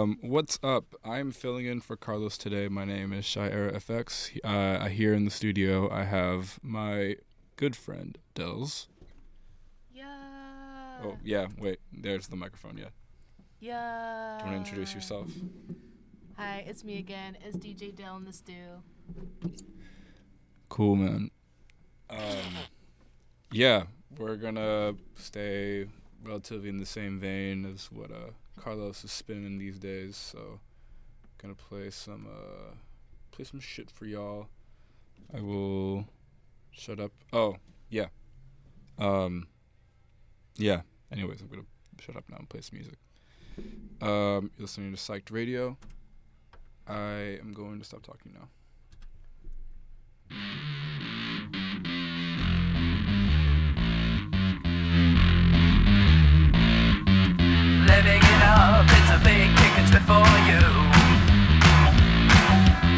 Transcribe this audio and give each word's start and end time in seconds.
Um, 0.00 0.16
what's 0.22 0.58
up? 0.62 0.94
I'm 1.04 1.30
filling 1.30 1.66
in 1.66 1.82
for 1.82 1.94
Carlos 1.94 2.38
today. 2.38 2.68
My 2.68 2.86
name 2.86 3.12
is 3.12 3.26
Shy 3.26 3.50
Era 3.50 3.72
FX. 3.72 4.38
Uh, 4.42 4.88
here 4.88 5.12
in 5.12 5.26
the 5.26 5.30
studio, 5.30 5.92
I 5.92 6.04
have 6.04 6.58
my 6.62 7.16
good 7.56 7.76
friend 7.76 8.16
Dels. 8.34 8.88
Yeah. 9.92 10.06
Oh 11.04 11.18
yeah, 11.22 11.48
wait. 11.58 11.80
There's 11.92 12.28
the 12.28 12.36
microphone. 12.36 12.78
Yeah. 12.78 12.86
Yeah. 13.60 14.38
Do 14.38 14.46
you 14.46 14.52
want 14.52 14.64
to 14.64 14.70
introduce 14.70 14.94
yourself? 14.94 15.26
Hi, 16.38 16.64
it's 16.66 16.82
me 16.82 16.96
again. 16.96 17.36
It's 17.44 17.58
DJ 17.58 17.94
Dell 17.94 18.16
in 18.16 18.24
the 18.24 18.32
stew. 18.32 18.82
Cool, 20.70 20.96
man. 20.96 21.30
Um, 22.08 22.18
yeah, 23.52 23.82
we're 24.16 24.36
gonna 24.36 24.94
stay 25.16 25.88
relatively 26.24 26.70
in 26.70 26.78
the 26.78 26.86
same 26.86 27.20
vein 27.20 27.66
as 27.66 27.92
what 27.92 28.10
uh, 28.10 28.30
Carlos 28.60 29.04
is 29.04 29.10
spinning 29.10 29.58
these 29.58 29.78
days. 29.78 30.16
So, 30.16 30.60
gonna 31.38 31.54
play 31.54 31.90
some 31.90 32.26
uh, 32.26 32.74
play 33.30 33.44
some 33.44 33.60
shit 33.60 33.90
for 33.90 34.04
y'all. 34.04 34.48
I 35.34 35.40
will 35.40 36.06
shut 36.70 37.00
up. 37.00 37.12
Oh, 37.32 37.56
yeah. 37.88 38.06
Um, 38.98 39.48
yeah. 40.56 40.82
Anyways, 41.10 41.40
I'm 41.40 41.48
gonna 41.48 41.62
shut 42.00 42.16
up 42.16 42.24
now 42.28 42.36
and 42.38 42.48
play 42.48 42.60
some 42.60 42.78
music. 42.78 42.98
Um, 44.02 44.50
you're 44.56 44.62
listening 44.62 44.94
to 44.94 44.98
Psyched 44.98 45.30
Radio. 45.30 45.76
I 46.86 47.38
am 47.40 47.52
going 47.52 47.78
to 47.78 47.84
stop 47.84 48.02
talking 48.02 48.32
now. 48.34 48.48
Living 57.86 58.19
up, 58.50 58.86
it's 58.88 59.10
a 59.10 59.20
big 59.22 59.48
kick, 59.58 59.74
it's 59.80 59.90
good 59.90 60.06
for 60.10 60.26
you. 60.50 60.62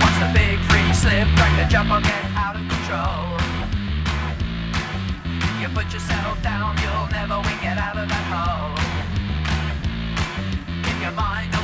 Watch 0.00 0.16
the 0.24 0.30
big 0.32 0.56
free 0.68 0.90
slip, 0.92 1.28
break 1.36 1.52
the 1.60 1.66
jump 1.68 1.90
or 1.90 2.00
get 2.00 2.24
out 2.44 2.56
of 2.56 2.64
control. 2.72 3.24
You 5.60 5.68
put 5.68 5.92
yourself 5.92 6.42
down, 6.42 6.76
you'll 6.82 7.10
never 7.18 7.36
win, 7.44 7.58
get 7.60 7.78
out 7.78 7.96
of 7.96 8.08
that 8.08 8.26
hole. 8.32 8.76
Keep 10.84 10.98
your 11.02 11.12
mind 11.12 11.62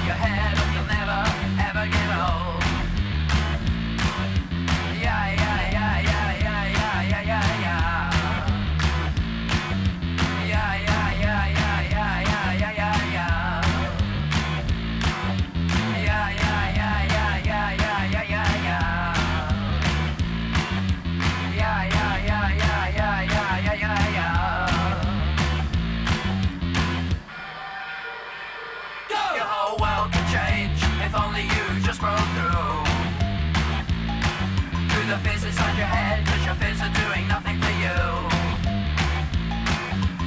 'cause 35.88 37.78
you. 37.84 38.00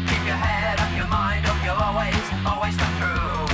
Keep 0.09 0.23
your 0.25 0.39
head 0.45 0.79
up, 0.79 0.91
your 0.95 1.07
mind 1.07 1.45
up, 1.45 1.57
you'll 1.65 1.83
always, 1.87 2.25
always 2.45 2.75
come 2.81 2.93
through. 2.99 3.47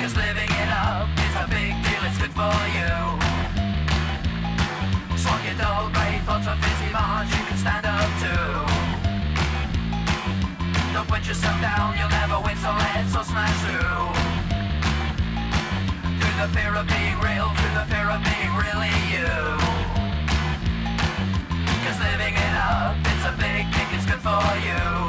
Cause 0.00 0.14
living 0.16 0.50
it 0.62 0.70
up 0.70 1.08
is 1.26 1.34
a 1.44 1.46
big 1.48 1.72
deal, 1.84 2.02
it's 2.08 2.18
good 2.18 2.32
for 2.32 2.56
you. 2.78 2.94
Your 6.16 6.24
thoughts 6.24 6.46
for 6.46 6.56
fizzy 6.62 6.90
bars 6.92 7.28
you 7.30 7.42
can 7.48 7.58
stand 7.58 7.86
up 7.86 8.10
to. 8.22 8.32
Don't 10.94 11.08
put 11.08 11.22
yourself 11.26 11.60
down, 11.60 11.96
you'll 11.98 12.08
never 12.08 12.38
win, 12.40 12.56
so 12.56 12.70
let's 12.72 13.12
smash 13.30 13.58
through. 13.64 14.06
Through 16.18 16.36
the 16.40 16.48
fear 16.54 16.72
of 16.74 16.86
being 16.86 17.18
real, 17.20 17.48
through 17.56 17.74
the 17.80 17.86
fear 17.92 18.08
of 18.10 18.20
being 18.24 18.52
really 18.64 19.05
for 24.26 24.58
you. 24.58 25.05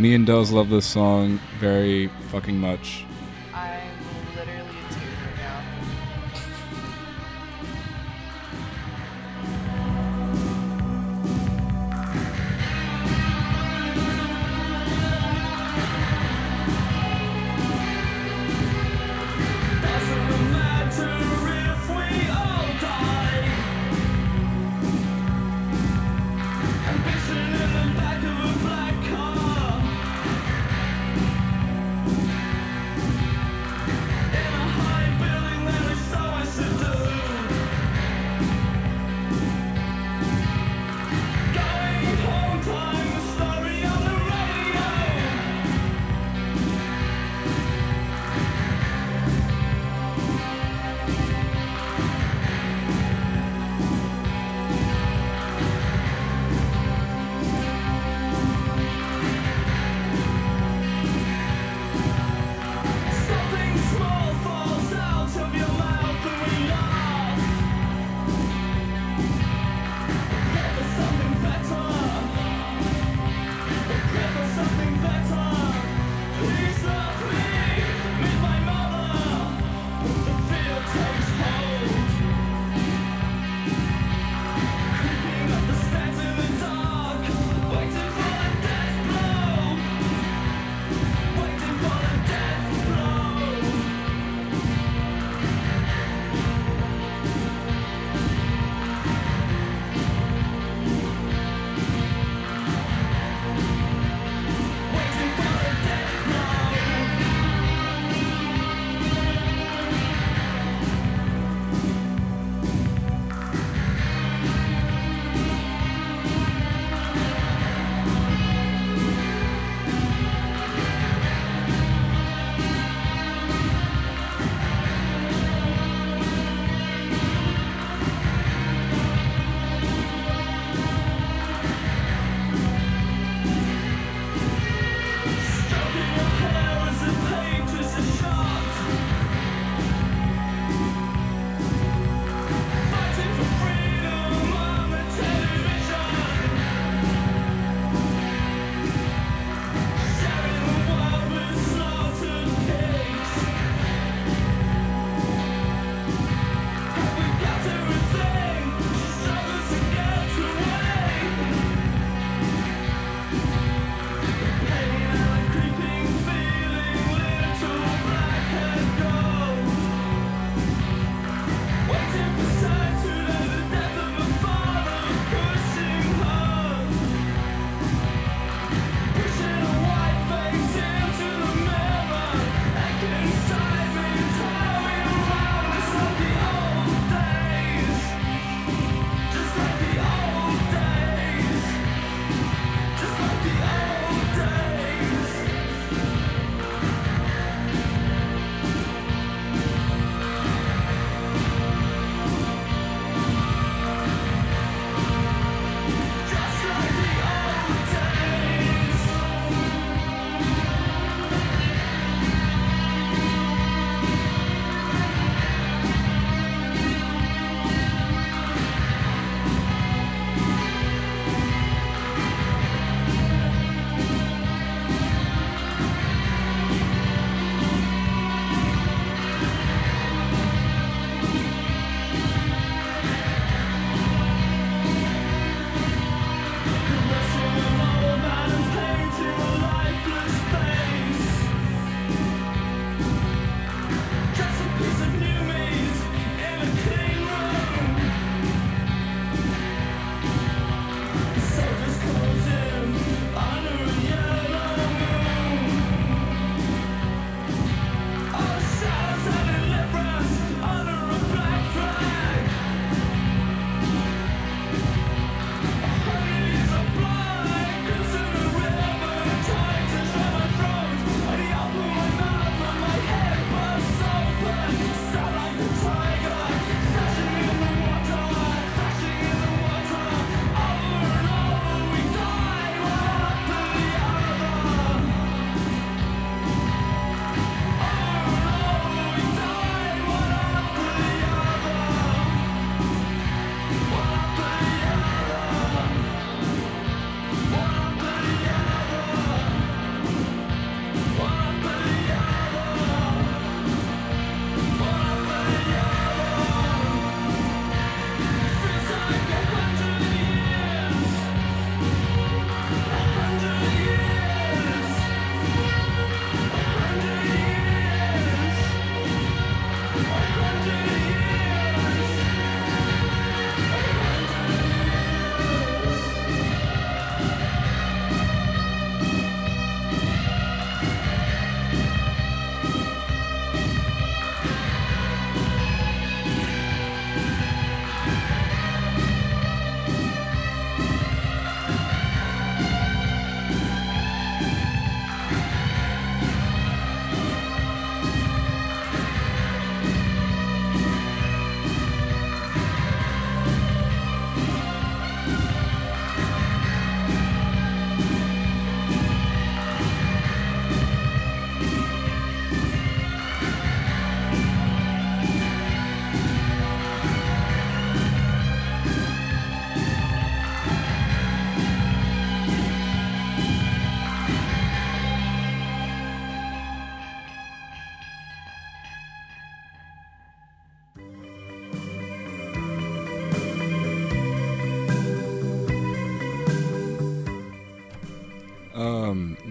Me 0.00 0.14
and 0.14 0.26
Dels 0.26 0.50
love 0.50 0.70
this 0.70 0.86
song 0.86 1.38
very 1.58 2.06
fucking 2.30 2.58
much. 2.58 3.04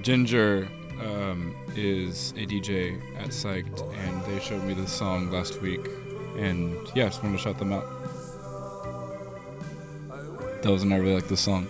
Ginger 0.01 0.67
um, 1.01 1.55
is 1.75 2.31
a 2.31 2.45
DJ 2.45 2.99
at 3.17 3.29
Psyched, 3.29 3.81
and 3.97 4.23
they 4.25 4.39
showed 4.39 4.63
me 4.63 4.73
this 4.73 4.91
song 4.91 5.31
last 5.31 5.61
week, 5.61 5.85
and 6.37 6.75
yeah, 6.95 7.05
I 7.05 7.09
just 7.09 7.23
wanted 7.23 7.37
to 7.37 7.43
shout 7.43 7.57
them 7.57 7.73
out. 7.73 7.85
Those 10.61 10.83
and 10.83 10.93
I 10.93 10.97
really 10.97 11.15
like 11.15 11.27
this 11.27 11.41
song. 11.41 11.67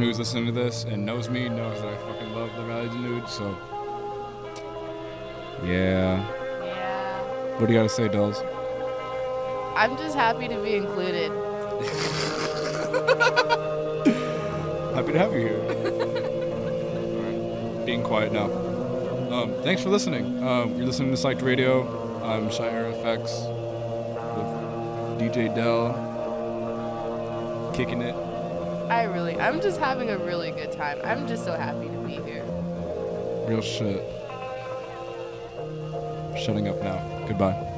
Who's 0.00 0.18
listening 0.18 0.46
to 0.46 0.52
this 0.52 0.84
and 0.84 1.04
knows 1.04 1.28
me 1.28 1.50
knows 1.50 1.82
that 1.82 1.92
I 1.92 1.96
fucking 1.98 2.32
love 2.32 2.50
the 2.56 2.64
Rally 2.64 2.88
Denude. 2.88 3.28
So, 3.28 3.54
yeah. 5.62 6.26
Yeah. 6.64 7.20
What 7.58 7.66
do 7.66 7.72
you 7.74 7.78
gotta 7.78 7.90
say, 7.90 8.08
Dolls? 8.08 8.40
I'm 9.76 9.98
just 9.98 10.16
happy 10.16 10.48
to 10.48 10.58
be 10.62 10.76
included. 10.76 11.30
Happy 14.94 15.12
to 15.12 15.18
have 15.18 15.34
you 15.34 15.40
here. 15.40 15.60
Being 17.84 18.02
quiet 18.02 18.32
now. 18.32 18.50
Um, 19.30 19.52
thanks 19.62 19.82
for 19.82 19.90
listening. 19.90 20.42
Um, 20.42 20.76
you're 20.78 20.86
listening 20.86 21.10
to 21.14 21.16
Psyched 21.16 21.42
Radio. 21.42 21.86
I'm 22.24 22.50
Shire 22.50 22.90
FX 23.04 23.46
with 24.34 24.46
DJ 25.20 25.54
Dell. 25.54 25.92
Kicking 27.74 28.00
it. 28.00 28.09
I'm 29.40 29.60
just 29.60 29.80
having 29.80 30.10
a 30.10 30.18
really 30.18 30.50
good 30.50 30.70
time. 30.72 31.00
I'm 31.02 31.26
just 31.26 31.44
so 31.44 31.56
happy 31.56 31.88
to 31.88 31.98
be 32.06 32.14
here. 32.30 32.44
Real 33.48 33.62
shit. 33.62 34.04
Shutting 36.38 36.68
up 36.68 36.82
now. 36.82 37.26
Goodbye. 37.26 37.69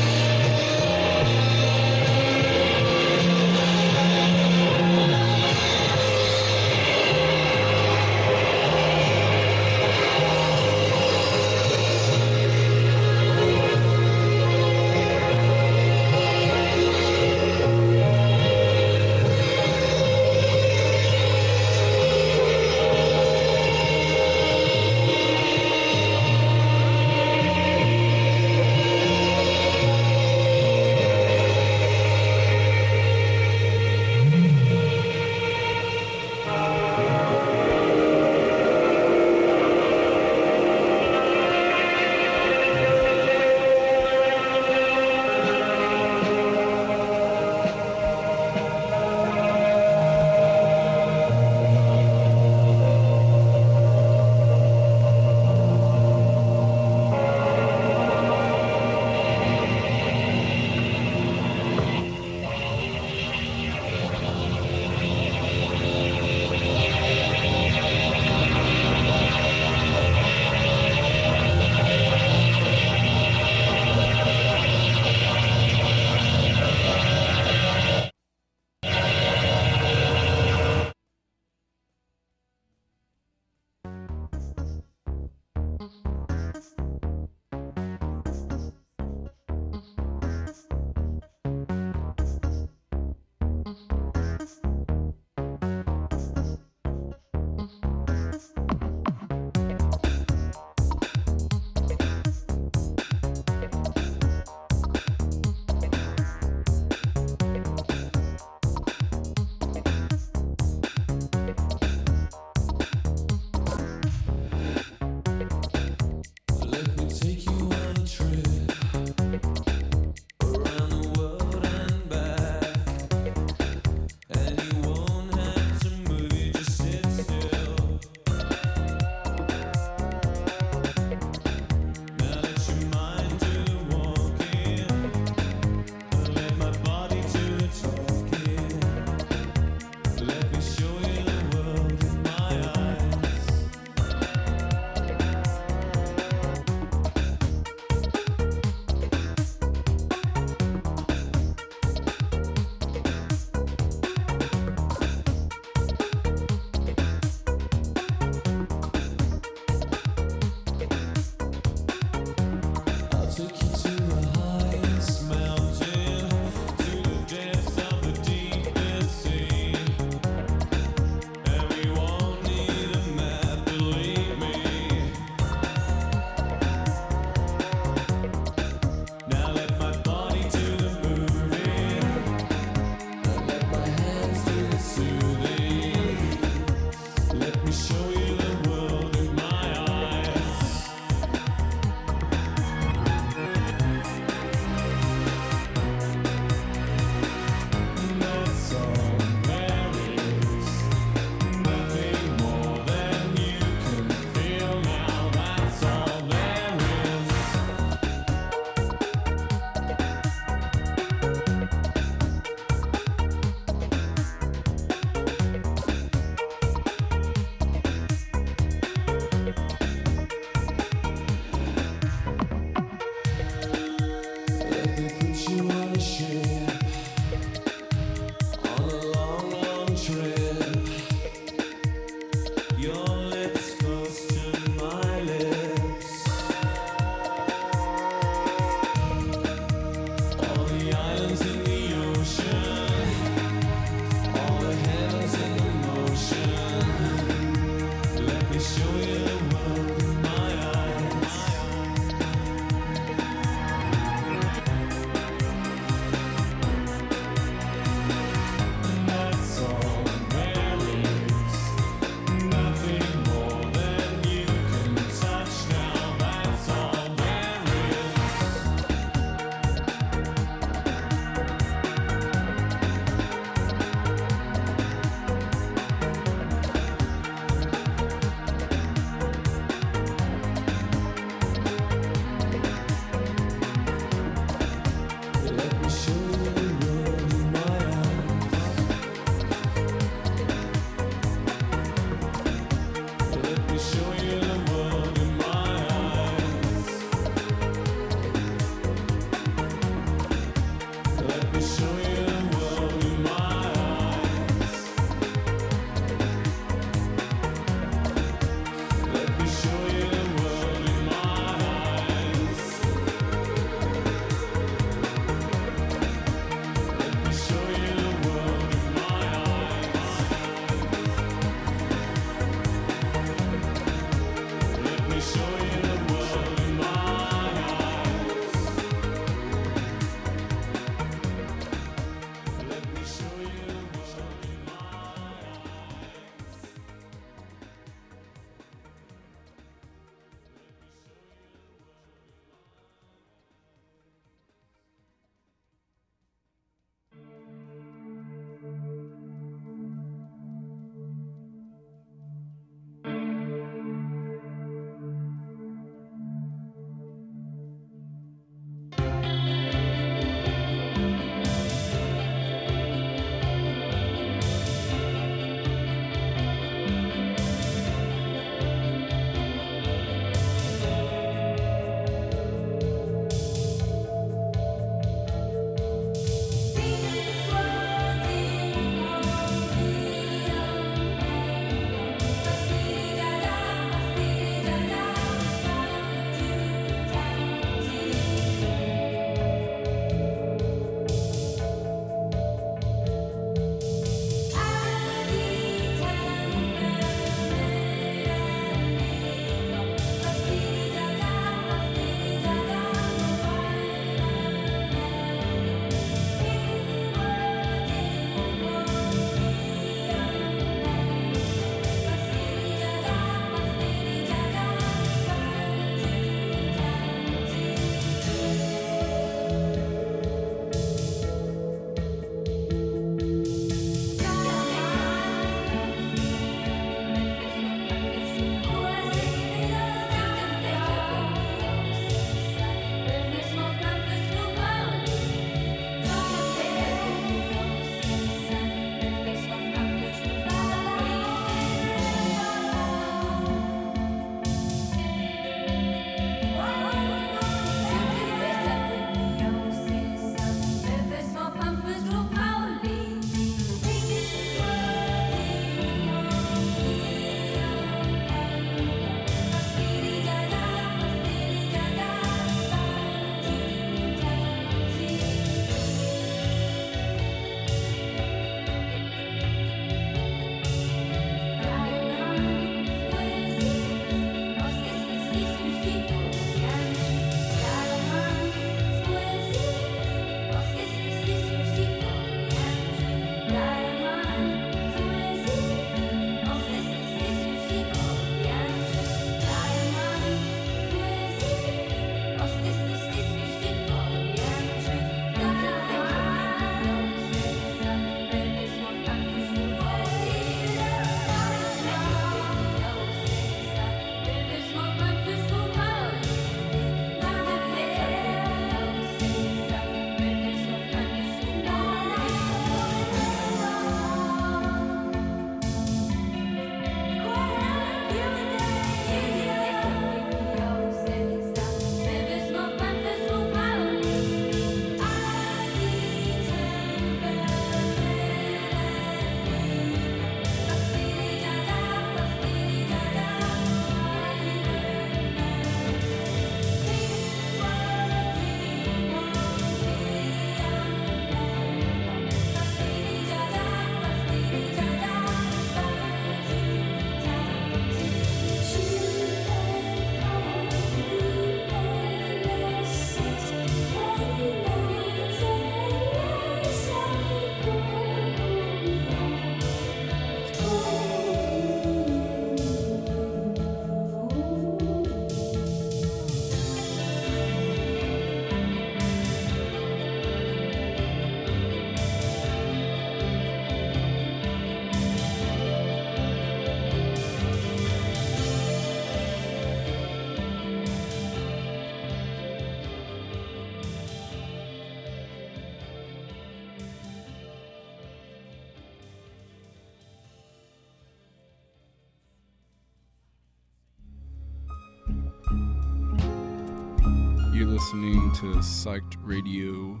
to 598.40 598.46
Psyched 598.62 599.16
Radio, 599.22 600.00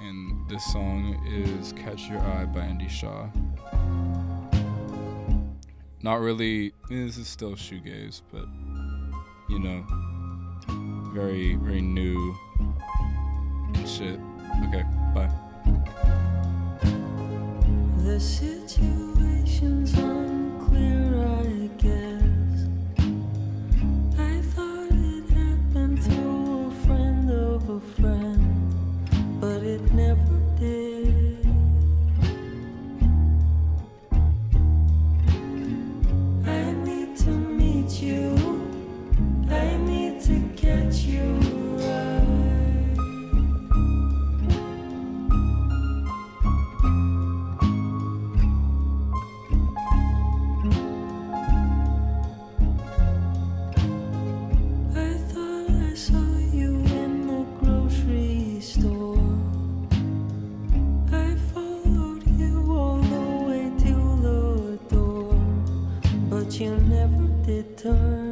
and 0.00 0.48
this 0.48 0.64
song 0.72 1.22
is 1.26 1.74
Catch 1.74 2.08
Your 2.08 2.20
Eye 2.20 2.46
by 2.46 2.60
Andy 2.60 2.88
Shaw. 2.88 3.28
Not 6.00 6.20
really, 6.20 6.72
this 6.88 7.18
is 7.18 7.28
still 7.28 7.52
shoegaze, 7.52 8.22
but 8.32 8.46
you 9.50 9.58
know, 9.58 9.84
very, 11.12 11.56
very 11.56 11.82
new 11.82 12.34
time. 67.84 68.23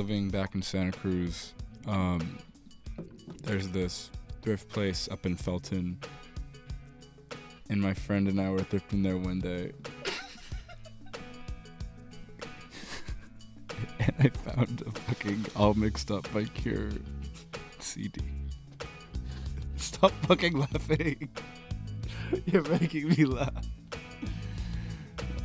Living 0.00 0.30
back 0.30 0.54
in 0.54 0.62
Santa 0.62 0.92
Cruz, 0.92 1.52
um, 1.86 2.38
there's 3.42 3.68
this 3.68 4.10
thrift 4.40 4.66
place 4.70 5.10
up 5.12 5.26
in 5.26 5.36
Felton, 5.36 5.98
and 7.68 7.82
my 7.82 7.92
friend 7.92 8.26
and 8.26 8.40
I 8.40 8.48
were 8.48 8.60
thrifting 8.60 9.02
there 9.02 9.18
one 9.18 9.40
day. 9.40 9.72
and 13.98 14.14
I 14.18 14.30
found 14.30 14.82
a 14.86 14.90
fucking 15.00 15.44
all 15.54 15.74
mixed 15.74 16.10
up 16.10 16.32
by 16.32 16.44
Cure 16.44 16.88
CD. 17.78 18.22
Stop 19.76 20.12
fucking 20.22 20.56
laughing. 20.58 21.28
You're 22.46 22.66
making 22.70 23.10
me 23.10 23.26
laugh. 23.26 23.66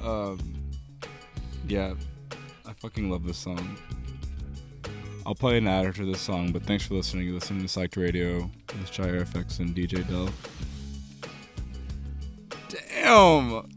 Um, 0.02 0.40
yeah, 1.68 1.94
I 2.66 2.72
fucking 2.72 3.12
love 3.12 3.26
this 3.26 3.38
song. 3.38 3.78
I'll 5.26 5.34
play 5.34 5.58
an 5.58 5.68
ad 5.68 5.88
after 5.88 6.06
this 6.06 6.22
song, 6.22 6.52
but 6.52 6.64
thanks 6.64 6.86
for 6.86 6.94
listening. 6.94 7.26
You're 7.26 7.34
listening 7.34 7.66
to 7.66 7.68
Psyched 7.68 7.98
Radio 7.98 8.50
with 8.68 8.92
Gyre 8.92 9.26
FX 9.26 9.60
and 9.60 9.76
DJ 9.76 10.08
Dell. 10.08 10.30
Damn! 12.70 13.68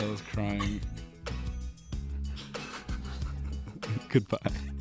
I 0.00 0.04
was 0.10 0.20
crying. 0.22 0.80
Goodbye. 4.08 4.73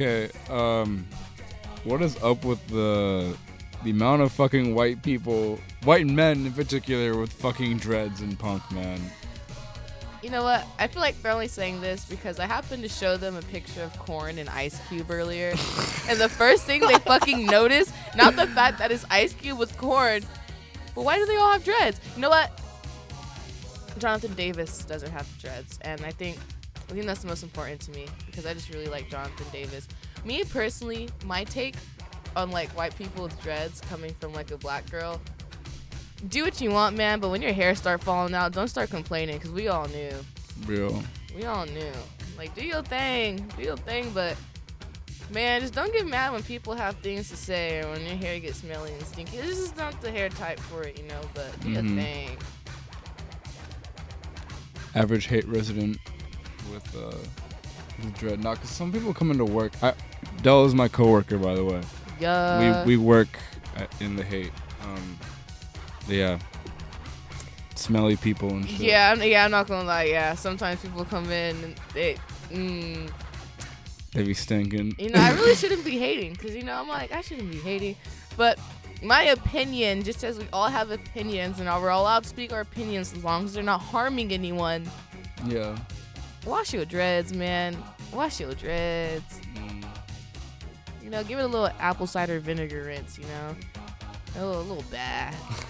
Okay, 0.00 0.30
um, 0.48 1.06
what 1.84 2.00
is 2.00 2.16
up 2.22 2.42
with 2.42 2.66
the 2.68 3.36
the 3.84 3.90
amount 3.90 4.22
of 4.22 4.32
fucking 4.32 4.74
white 4.74 5.02
people, 5.02 5.60
white 5.84 6.06
men 6.06 6.46
in 6.46 6.52
particular, 6.54 7.18
with 7.18 7.30
fucking 7.30 7.76
dreads 7.76 8.22
and 8.22 8.38
punk, 8.38 8.62
man? 8.72 8.98
You 10.22 10.30
know 10.30 10.42
what? 10.42 10.66
I 10.78 10.86
feel 10.86 11.02
like 11.02 11.20
they're 11.20 11.32
only 11.32 11.48
saying 11.48 11.82
this 11.82 12.06
because 12.06 12.38
I 12.38 12.46
happened 12.46 12.82
to 12.82 12.88
show 12.88 13.18
them 13.18 13.36
a 13.36 13.42
picture 13.42 13.82
of 13.82 13.92
Korn 13.98 14.38
and 14.38 14.48
Ice 14.48 14.80
Cube 14.88 15.10
earlier, 15.10 15.50
and 16.08 16.18
the 16.18 16.30
first 16.30 16.64
thing 16.64 16.80
they 16.80 16.94
fucking 17.00 17.44
notice, 17.44 17.92
not 18.16 18.36
the 18.36 18.46
fact 18.46 18.78
that 18.78 18.90
it's 18.90 19.04
Ice 19.10 19.34
Cube 19.34 19.58
with 19.58 19.76
Korn, 19.76 20.22
but 20.94 21.04
why 21.04 21.18
do 21.18 21.26
they 21.26 21.36
all 21.36 21.52
have 21.52 21.62
dreads? 21.62 22.00
You 22.14 22.22
know 22.22 22.30
what? 22.30 22.58
Jonathan 23.98 24.32
Davis 24.32 24.82
doesn't 24.86 25.10
have 25.10 25.28
dreads, 25.38 25.78
and 25.82 26.02
I 26.06 26.10
think 26.10 26.38
I 26.90 26.92
think 26.92 27.06
that's 27.06 27.22
the 27.22 27.28
most 27.28 27.44
important 27.44 27.80
to 27.82 27.92
me 27.92 28.06
because 28.26 28.46
I 28.46 28.52
just 28.52 28.68
really 28.70 28.86
like 28.86 29.08
Jonathan 29.08 29.46
Davis. 29.52 29.86
Me 30.24 30.42
personally, 30.42 31.08
my 31.24 31.44
take 31.44 31.76
on 32.34 32.50
like 32.50 32.68
white 32.70 32.96
people 32.96 33.22
with 33.24 33.42
dreads 33.42 33.80
coming 33.82 34.12
from 34.18 34.32
like 34.32 34.50
a 34.50 34.56
black 34.56 34.90
girl. 34.90 35.20
Do 36.28 36.42
what 36.44 36.60
you 36.60 36.70
want, 36.70 36.96
man, 36.96 37.20
but 37.20 37.30
when 37.30 37.42
your 37.42 37.52
hair 37.52 37.74
start 37.76 38.02
falling 38.02 38.34
out, 38.34 38.52
don't 38.52 38.68
start 38.68 38.90
complaining 38.90 39.36
because 39.36 39.52
we 39.52 39.68
all 39.68 39.86
knew. 39.88 40.10
Real. 40.66 41.02
We 41.36 41.44
all 41.44 41.64
knew. 41.66 41.92
Like, 42.36 42.54
do 42.56 42.66
your 42.66 42.82
thing, 42.82 43.48
do 43.56 43.62
your 43.62 43.76
thing, 43.76 44.10
but 44.12 44.36
man, 45.30 45.60
just 45.60 45.74
don't 45.74 45.92
get 45.92 46.06
mad 46.08 46.32
when 46.32 46.42
people 46.42 46.74
have 46.74 46.96
things 46.96 47.30
to 47.30 47.36
say 47.36 47.80
or 47.82 47.90
when 47.92 48.04
your 48.04 48.16
hair 48.16 48.38
gets 48.40 48.58
smelly 48.58 48.92
and 48.92 49.02
stinky. 49.04 49.36
This 49.36 49.58
is 49.58 49.76
not 49.76 49.98
the 50.02 50.10
hair 50.10 50.28
type 50.28 50.58
for 50.58 50.82
it, 50.82 50.98
you 50.98 51.06
know. 51.06 51.20
But 51.34 51.58
do 51.60 51.70
your 51.70 51.82
Mhm. 51.82 51.94
thing. 51.96 52.38
Average 54.94 55.26
hate 55.28 55.46
resident 55.46 55.98
with 56.72 56.96
uh 56.96 57.16
with 58.02 58.18
dread. 58.18 58.42
Not 58.42 58.56
because 58.56 58.70
some 58.70 58.92
people 58.92 59.12
come 59.12 59.30
into 59.30 59.44
work. 59.44 59.72
I, 59.82 59.94
Dell 60.42 60.64
is 60.64 60.74
my 60.74 60.88
coworker, 60.88 61.38
by 61.38 61.54
the 61.54 61.64
way. 61.64 61.80
Yeah. 62.18 62.84
we 62.84 62.96
we 62.96 63.04
work 63.04 63.38
at, 63.76 63.88
in 64.00 64.16
the 64.16 64.24
hate. 64.24 64.52
Um, 64.84 65.18
yeah. 66.08 66.38
Smelly 67.74 68.16
people 68.16 68.50
and 68.50 68.68
shit. 68.68 68.80
yeah, 68.80 69.10
I'm, 69.10 69.22
yeah, 69.22 69.44
I'm 69.46 69.50
not 69.50 69.66
gonna 69.66 69.86
lie. 69.86 70.04
Yeah, 70.04 70.34
sometimes 70.34 70.82
people 70.82 71.04
come 71.06 71.30
in 71.30 71.56
and 71.64 71.74
they, 71.94 72.16
mm, 72.50 73.10
They 74.12 74.22
be 74.22 74.34
stinking. 74.34 74.94
you 74.98 75.08
know, 75.08 75.18
I 75.18 75.30
really 75.34 75.54
shouldn't 75.54 75.84
be 75.84 75.98
hating 75.98 76.32
because 76.32 76.54
you 76.54 76.62
know 76.62 76.74
I'm 76.74 76.88
like 76.88 77.10
I 77.10 77.22
shouldn't 77.22 77.50
be 77.50 77.56
hating, 77.58 77.96
but 78.36 78.58
my 79.02 79.22
opinion, 79.22 80.02
just 80.02 80.22
as 80.24 80.38
we 80.38 80.46
all 80.52 80.68
have 80.68 80.90
opinions 80.90 81.58
and 81.58 81.68
we're 81.68 81.88
all 81.88 82.02
allowed 82.02 82.24
to 82.24 82.28
speak 82.28 82.52
our 82.52 82.60
opinions 82.60 83.14
as 83.14 83.24
long 83.24 83.46
as 83.46 83.54
they're 83.54 83.62
not 83.62 83.80
harming 83.80 84.30
anyone. 84.32 84.88
Yeah. 85.46 85.76
Wash 86.46 86.72
your 86.72 86.84
dreads, 86.84 87.34
man. 87.34 87.76
Wash 88.12 88.40
your 88.40 88.54
dreads. 88.54 89.40
You 91.02 91.10
know, 91.10 91.22
give 91.24 91.38
it 91.38 91.42
a 91.42 91.46
little 91.46 91.70
apple 91.78 92.06
cider 92.06 92.40
vinegar 92.40 92.84
rinse. 92.84 93.18
You 93.18 93.24
know, 93.26 93.56
a 94.36 94.44
little, 94.44 94.60
a 94.60 94.62
little 94.62 94.84
bath. 94.90 95.66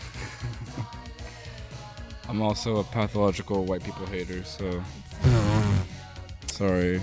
I'm 2.28 2.42
also 2.42 2.76
a 2.76 2.84
pathological 2.84 3.64
white 3.64 3.82
people 3.82 4.06
hater, 4.06 4.44
so 4.44 4.82
sorry. 6.46 7.02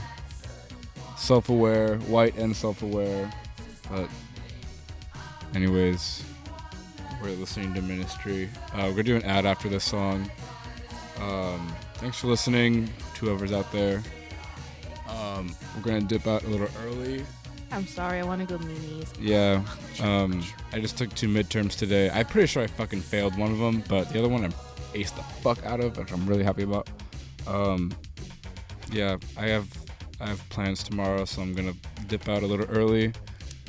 Self-aware, 1.18 1.97
white 1.97 2.38
and 2.38 2.55
self-aware, 2.55 3.30
but 3.89 4.07
anyways, 5.55 6.24
we're 7.22 7.32
listening 7.32 7.74
to 7.74 7.82
Ministry. 7.82 8.49
Uh, 8.74 8.84
we're 8.84 8.91
gonna 8.91 9.03
do 9.03 9.15
an 9.15 9.24
ad 9.24 9.45
after 9.45 9.68
this 9.68 9.84
song. 9.84 10.30
Um, 11.20 11.76
thanks 11.98 12.20
for 12.20 12.28
listening, 12.28 12.89
to 13.16 13.26
whoever's 13.26 13.52
out 13.52 13.72
there. 13.72 14.02
Um, 15.10 15.56
we're 15.76 15.84
gonna 15.84 16.02
dip 16.02 16.28
out 16.28 16.43
a 16.43 16.48
little 16.48 16.68
early. 16.86 17.24
I'm 17.72 17.86
sorry, 17.86 18.20
I 18.20 18.24
want 18.24 18.48
to 18.48 18.58
go 18.58 18.64
meanies. 18.64 19.08
Yeah. 19.20 19.64
Um, 20.00 20.43
I 20.74 20.80
just 20.80 20.95
took 20.95 21.12
two 21.16 21.28
midterms 21.28 21.76
today. 21.76 22.12
I'm 22.12 22.28
pretty 22.28 22.45
sure 22.45 22.62
I 22.62 22.68
fucking 22.68 23.02
failed 23.02 23.36
one 23.36 23.52
of 23.52 23.58
them, 23.58 23.84
but 23.89 24.08
the 24.10 24.20
other 24.20 24.30
one 24.30 24.45
I 24.45 24.50
aced 24.95 25.16
the 25.16 25.24
fuck 25.41 25.66
out 25.66 25.80
of, 25.80 25.98
which 25.98 26.12
I'm 26.12 26.28
really 26.28 26.43
happy 26.43 26.62
about. 26.62 26.88
Um, 27.48 27.91
yeah, 28.91 29.18
I 29.36 29.48
have 29.48 29.68
I 30.22 30.28
have 30.28 30.50
plans 30.50 30.84
tomorrow, 30.84 31.26
so 31.26 31.41
I'm 31.41 31.56
gonna 31.56 31.74
dip 32.08 32.30
out 32.30 32.43
a 32.43 32.45
little 32.45 32.68
early. 32.68 33.12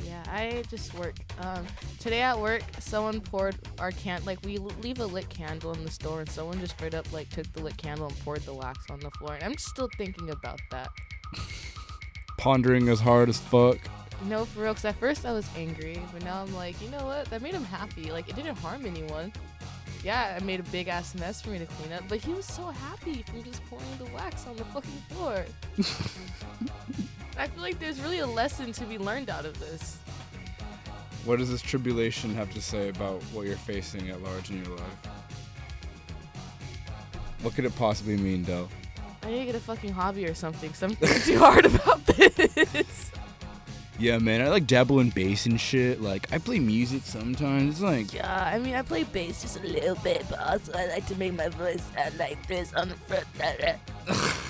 Yeah, 0.05 0.23
I 0.27 0.63
just 0.69 0.93
work. 0.95 1.15
Um, 1.41 1.65
today 1.99 2.21
at 2.21 2.37
work, 2.39 2.63
someone 2.79 3.19
poured 3.21 3.55
our 3.79 3.91
can 3.91 4.23
like 4.25 4.39
we 4.45 4.57
l- 4.57 4.71
leave 4.81 4.99
a 4.99 5.05
lit 5.05 5.29
candle 5.29 5.73
in 5.73 5.83
the 5.83 5.91
store, 5.91 6.21
and 6.21 6.29
someone 6.29 6.59
just 6.59 6.73
straight 6.73 6.93
up 6.93 7.11
like 7.11 7.29
took 7.29 7.51
the 7.53 7.61
lit 7.61 7.77
candle 7.77 8.07
and 8.07 8.19
poured 8.19 8.41
the 8.41 8.53
wax 8.53 8.85
on 8.89 8.99
the 8.99 9.11
floor. 9.11 9.33
And 9.35 9.43
I'm 9.43 9.57
still 9.57 9.89
thinking 9.97 10.29
about 10.29 10.59
that. 10.71 10.89
Pondering 12.37 12.87
as 12.89 12.99
hard 12.99 13.29
as 13.29 13.37
fuck. 13.37 13.77
No, 14.25 14.45
for 14.45 14.61
real. 14.63 14.73
Cause 14.73 14.85
at 14.85 14.95
first 14.99 15.25
I 15.25 15.31
was 15.31 15.47
angry, 15.57 15.99
but 16.13 16.23
now 16.23 16.41
I'm 16.41 16.53
like, 16.55 16.81
you 16.81 16.89
know 16.89 17.05
what? 17.05 17.25
That 17.29 17.41
made 17.41 17.53
him 17.53 17.63
happy. 17.65 18.11
Like 18.11 18.29
it 18.29 18.35
didn't 18.35 18.57
harm 18.57 18.85
anyone. 18.85 19.31
Yeah, 20.03 20.37
I 20.39 20.43
made 20.45 20.61
a 20.61 20.63
big 20.63 20.87
ass 20.87 21.13
mess 21.15 21.41
for 21.41 21.49
me 21.49 21.59
to 21.59 21.65
clean 21.65 21.91
up, 21.91 22.03
but 22.07 22.19
he 22.19 22.31
was 22.31 22.45
so 22.45 22.67
happy 22.67 23.21
from 23.23 23.43
just 23.43 23.61
pouring 23.65 23.85
the 23.97 24.05
wax 24.15 24.47
on 24.47 24.55
the 24.55 24.63
fucking 24.65 25.03
floor. 25.09 25.45
I 27.39 27.47
feel 27.47 27.63
like 27.63 27.79
there's 27.79 28.01
really 28.01 28.19
a 28.19 28.27
lesson 28.27 28.73
to 28.73 28.83
be 28.83 28.97
learned 28.97 29.29
out 29.29 29.45
of 29.45 29.57
this. 29.61 29.97
What 31.23 31.39
does 31.39 31.49
this 31.49 31.61
tribulation 31.61 32.35
have 32.35 32.53
to 32.53 32.61
say 32.61 32.89
about 32.89 33.21
what 33.31 33.45
you're 33.45 33.55
facing 33.55 34.09
at 34.09 34.21
large 34.21 34.49
in 34.49 34.63
your 34.63 34.75
life? 34.75 35.07
What 37.41 37.53
could 37.55 37.63
it 37.63 37.73
possibly 37.77 38.17
mean, 38.17 38.43
Dell? 38.43 38.67
I 39.23 39.27
need 39.27 39.39
to 39.39 39.45
get 39.45 39.55
a 39.55 39.59
fucking 39.59 39.93
hobby 39.93 40.25
or 40.25 40.33
something. 40.33 40.69
Cause 40.69 40.83
I'm 40.83 40.95
too 40.97 41.39
hard 41.39 41.65
about 41.75 42.05
this. 42.07 43.11
Yeah, 43.97 44.17
man, 44.17 44.41
I 44.41 44.49
like 44.49 44.67
dabble 44.67 44.99
in 44.99 45.09
bass 45.09 45.45
and 45.45 45.59
shit. 45.59 46.01
Like, 46.01 46.31
I 46.33 46.39
play 46.39 46.59
music 46.59 47.03
sometimes. 47.05 47.75
It's 47.75 47.81
like, 47.81 48.13
Yeah, 48.13 48.51
I 48.53 48.59
mean, 48.59 48.75
I 48.75 48.81
play 48.81 49.03
bass 49.03 49.41
just 49.41 49.57
a 49.57 49.61
little 49.61 49.95
bit, 49.95 50.25
but 50.29 50.39
also 50.39 50.73
I 50.73 50.87
like 50.87 51.05
to 51.07 51.15
make 51.15 51.33
my 51.33 51.47
voice 51.49 51.83
sound 51.95 52.17
like 52.17 52.45
this 52.47 52.73
on 52.73 52.89
the 52.89 52.95
front. 52.95 53.29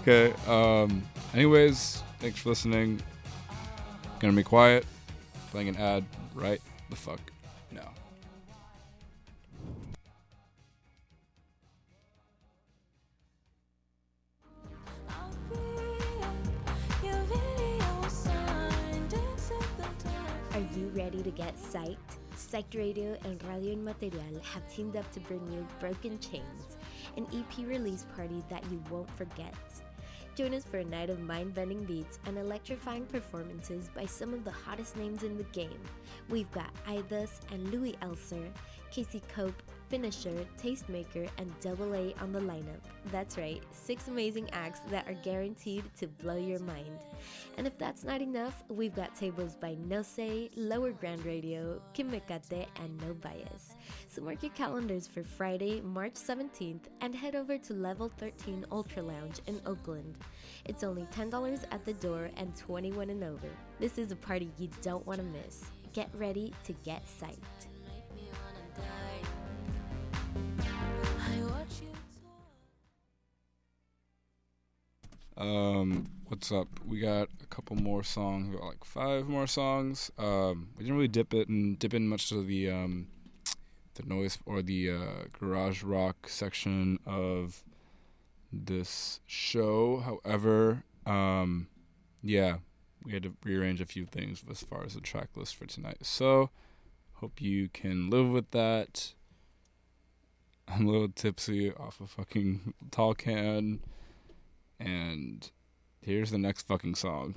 Okay. 0.00 0.32
Um. 0.46 1.02
Anyways, 1.34 2.02
thanks 2.20 2.40
for 2.40 2.50
listening. 2.50 3.00
Gonna 4.20 4.32
be 4.32 4.42
quiet. 4.42 4.86
Playing 5.50 5.68
an 5.68 5.76
ad 5.76 6.04
right 6.34 6.60
the 6.90 6.96
fuck 6.96 7.20
now. 7.72 7.92
Are 20.52 20.60
you 20.76 20.88
ready 20.94 21.22
to 21.22 21.30
get 21.30 21.56
psyched? 21.56 21.96
Psyched 22.36 22.76
Radio 22.76 23.16
and 23.24 23.42
Radio 23.44 23.74
Inmaterial 23.74 24.42
have 24.42 24.68
teamed 24.72 24.96
up 24.96 25.10
to 25.12 25.20
bring 25.20 25.40
you 25.52 25.66
Broken 25.80 26.18
Chains, 26.20 26.76
an 27.16 27.26
EP 27.32 27.66
release 27.66 28.06
party 28.16 28.42
that 28.48 28.64
you 28.70 28.82
won't 28.90 29.10
forget. 29.16 29.54
Join 30.38 30.54
us 30.54 30.62
for 30.62 30.78
a 30.78 30.84
night 30.84 31.10
of 31.10 31.18
mind 31.18 31.52
bending 31.52 31.82
beats 31.82 32.20
and 32.24 32.38
electrifying 32.38 33.06
performances 33.06 33.90
by 33.92 34.06
some 34.06 34.32
of 34.32 34.44
the 34.44 34.52
hottest 34.52 34.96
names 34.96 35.24
in 35.24 35.36
the 35.36 35.42
game. 35.42 35.80
We've 36.28 36.48
got 36.52 36.72
Idas 36.86 37.40
and 37.50 37.72
Louis 37.72 37.96
Elser, 38.02 38.48
Casey 38.92 39.20
Cope, 39.34 39.60
Finisher, 39.88 40.46
Tastemaker, 40.62 41.28
and 41.38 41.60
Double 41.60 41.94
A 41.94 42.14
on 42.20 42.32
the 42.32 42.40
lineup. 42.40 42.80
That's 43.06 43.38
right, 43.38 43.62
six 43.70 44.08
amazing 44.08 44.48
acts 44.52 44.80
that 44.90 45.08
are 45.08 45.14
guaranteed 45.14 45.84
to 45.98 46.06
blow 46.06 46.36
your 46.36 46.60
mind. 46.60 46.98
And 47.56 47.66
if 47.66 47.76
that's 47.78 48.04
not 48.04 48.20
enough, 48.20 48.62
we've 48.68 48.94
got 48.94 49.16
tables 49.16 49.54
by 49.54 49.76
No 49.86 50.02
Lower 50.56 50.92
Grand 50.92 51.24
Radio, 51.24 51.80
Kim 51.94 52.10
Mekate, 52.10 52.66
and 52.82 53.00
No 53.00 53.14
Bias. 53.14 53.74
So 54.08 54.22
mark 54.22 54.42
your 54.42 54.52
calendars 54.52 55.06
for 55.06 55.22
Friday, 55.22 55.80
March 55.80 56.14
17th, 56.14 56.82
and 57.00 57.14
head 57.14 57.34
over 57.34 57.58
to 57.58 57.72
Level 57.72 58.10
13 58.18 58.66
Ultra 58.70 59.02
Lounge 59.02 59.40
in 59.46 59.60
Oakland. 59.66 60.16
It's 60.66 60.84
only 60.84 61.06
$10 61.14 61.64
at 61.70 61.84
the 61.84 61.94
door 61.94 62.30
and 62.36 62.54
21 62.56 63.10
and 63.10 63.24
over. 63.24 63.48
This 63.78 63.98
is 63.98 64.12
a 64.12 64.16
party 64.16 64.50
you 64.58 64.68
don't 64.82 65.06
want 65.06 65.20
to 65.20 65.26
miss. 65.26 65.64
Get 65.92 66.10
ready 66.14 66.52
to 66.64 66.72
get 66.84 67.02
psyched. 67.20 67.66
Um. 75.38 76.10
What's 76.26 76.52
up? 76.52 76.68
We 76.86 76.98
got 76.98 77.28
a 77.42 77.46
couple 77.46 77.76
more 77.76 78.02
songs. 78.02 78.48
We 78.48 78.56
got 78.56 78.66
like 78.66 78.84
five 78.84 79.28
more 79.28 79.46
songs. 79.46 80.10
Um. 80.18 80.70
We 80.76 80.82
didn't 80.82 80.96
really 80.96 81.08
dip 81.08 81.32
it 81.32 81.48
and 81.48 81.78
dip 81.78 81.94
in 81.94 82.08
much 82.08 82.28
to 82.30 82.42
the 82.42 82.70
um, 82.70 83.06
the 83.94 84.02
noise 84.02 84.38
or 84.46 84.62
the 84.62 84.90
uh, 84.90 85.24
garage 85.38 85.84
rock 85.84 86.28
section 86.28 86.98
of 87.06 87.62
this 88.52 89.20
show. 89.26 89.98
However, 89.98 90.82
um, 91.06 91.68
yeah, 92.22 92.56
we 93.04 93.12
had 93.12 93.22
to 93.22 93.34
rearrange 93.44 93.80
a 93.80 93.86
few 93.86 94.06
things 94.06 94.42
as 94.50 94.62
far 94.62 94.84
as 94.84 94.94
the 94.94 95.00
track 95.00 95.28
list 95.36 95.54
for 95.54 95.66
tonight. 95.66 95.98
So, 96.02 96.50
hope 97.14 97.40
you 97.40 97.68
can 97.68 98.10
live 98.10 98.28
with 98.28 98.50
that. 98.50 99.12
I'm 100.66 100.86
a 100.88 100.90
little 100.90 101.08
tipsy 101.08 101.72
off 101.72 102.00
a 102.00 102.06
fucking 102.08 102.74
tall 102.90 103.14
can. 103.14 103.80
And 104.80 105.50
here's 106.00 106.30
the 106.30 106.38
next 106.38 106.66
fucking 106.66 106.94
song. 106.94 107.36